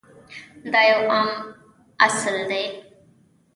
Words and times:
دا 0.71 0.81
یو 0.91 1.01
عام 1.11 1.29
اصل 2.05 2.35
دی. 2.49 2.65